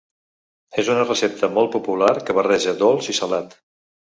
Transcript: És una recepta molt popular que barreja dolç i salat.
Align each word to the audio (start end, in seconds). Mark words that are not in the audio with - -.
És 0.83 0.87
una 0.93 1.03
recepta 1.03 1.49
molt 1.57 1.71
popular 1.75 2.09
que 2.31 2.37
barreja 2.39 2.77
dolç 2.83 3.15
i 3.15 3.17
salat. 3.21 3.55